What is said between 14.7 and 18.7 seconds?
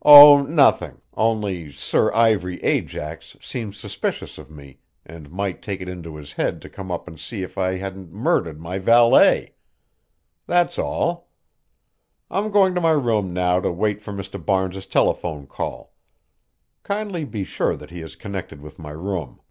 telephone call. Kindly be sure that he is connected